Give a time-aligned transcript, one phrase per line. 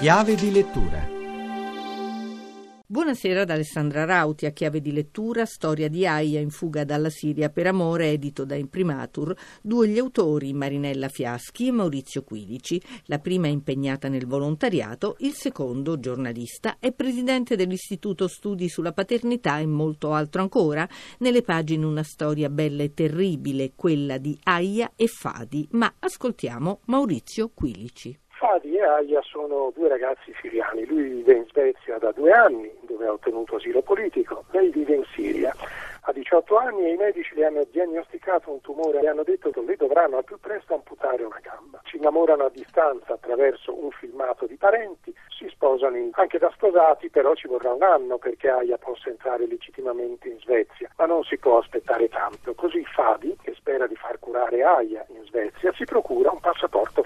[0.00, 1.06] Chiave di lettura
[2.86, 7.50] Buonasera ad Alessandra Rauti, a chiave di lettura Storia di Aia in fuga dalla Siria
[7.50, 12.80] per amore, edito da Imprimatur, due gli autori, Marinella Fiaschi e Maurizio Quilici.
[13.04, 19.58] La prima è impegnata nel volontariato, il secondo, giornalista, è presidente dell'Istituto Studi sulla Paternità
[19.58, 20.88] e molto altro ancora.
[21.18, 27.50] Nelle pagine una storia bella e terribile, quella di Aia e Fadi, ma ascoltiamo Maurizio
[27.52, 28.18] Quilici.
[28.40, 33.06] Fadi e Aya sono due ragazzi siriani, lui vive in Svezia da due anni dove
[33.06, 35.54] ha ottenuto asilo politico, lei vive in Siria.
[36.04, 39.60] Ha 18 anni e i medici le hanno diagnosticato un tumore e hanno detto che
[39.60, 41.82] le dovranno al più presto amputare una gamba.
[41.84, 46.08] Si innamorano a distanza attraverso un filmato di parenti, si sposano in...
[46.12, 50.90] anche da sposati, però ci vorrà un anno perché Aya possa entrare legittimamente in Svezia,
[50.96, 52.54] ma non si può aspettare tanto.
[52.54, 57.02] Così Fadi, che spera di far curare Aya in Svezia, si procura un passaporto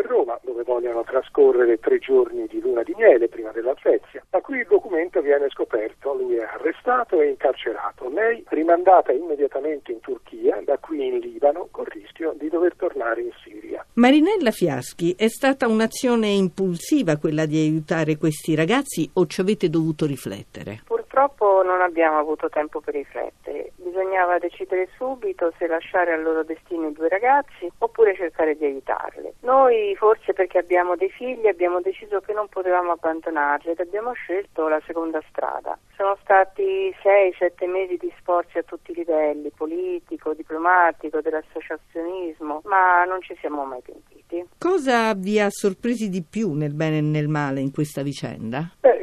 [0.00, 4.40] per Roma, dove vogliono trascorrere tre giorni di luna di miele prima della Svezia, ma
[4.40, 10.00] qui il documento viene scoperto, lui è arrestato e incarcerato incarcerato, lei rimandata immediatamente in
[10.00, 13.84] Turchia, da qui in Libano, col rischio di dover tornare in Siria.
[13.94, 20.06] Marinella Fiaschi, è stata un'azione impulsiva quella di aiutare questi ragazzi o ci avete dovuto
[20.06, 20.82] riflettere?
[20.86, 23.72] Purtroppo non abbiamo avuto tempo per riflettere.
[23.90, 29.32] Bisognava decidere subito se lasciare al loro destino i due ragazzi oppure cercare di aiutarli.
[29.40, 34.68] Noi, forse perché abbiamo dei figli, abbiamo deciso che non potevamo abbandonarli ed abbiamo scelto
[34.68, 35.76] la seconda strada.
[35.96, 43.20] Sono stati 6-7 mesi di sforzi a tutti i livelli, politico, diplomatico, dell'associazionismo, ma non
[43.22, 44.46] ci siamo mai pentiti.
[44.56, 48.70] Cosa vi ha sorpresi di più nel bene e nel male in questa vicenda?
[48.78, 48.99] Beh, eh,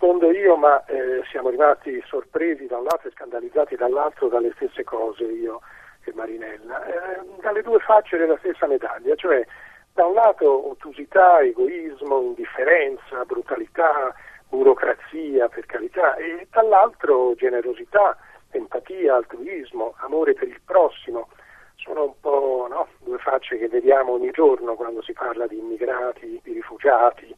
[0.00, 4.82] rispondo io, ma eh, siamo rimasti sorpresi da un lato e scandalizzati dall'altro dalle stesse
[4.82, 5.60] cose, io
[6.04, 9.44] e Marinella, eh, dalle due facce della stessa medaglia, cioè
[9.92, 14.14] da un lato ottusità, egoismo, indifferenza, brutalità,
[14.48, 18.16] burocrazia per carità e dall'altro generosità,
[18.52, 21.28] empatia, altruismo, amore per il prossimo.
[21.74, 22.88] Sono un po' no?
[23.00, 27.34] due facce che vediamo ogni giorno quando si parla di immigrati, di rifugiati,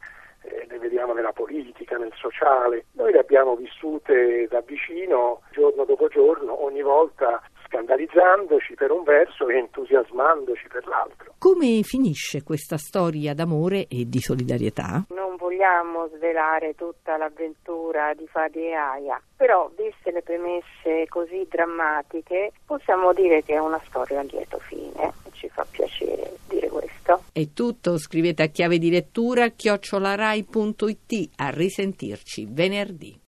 [0.83, 2.85] vediamo nella politica, nel sociale.
[2.93, 9.47] Noi le abbiamo vissute da vicino giorno dopo giorno, ogni volta scandalizzandoci per un verso
[9.49, 11.33] e entusiasmandoci per l'altro.
[11.39, 15.05] Come finisce questa storia d'amore e di solidarietà?
[15.09, 15.22] Non
[15.63, 23.13] vogliamo svelare tutta l'avventura di Fadi e Aya, però viste le premesse così drammatiche possiamo
[23.13, 27.23] dire che è una storia a lieto fine ci fa piacere dire questo.
[27.31, 33.21] È tutto, scrivete a chiave di lettura chiocciolarai.it a risentirci venerdì.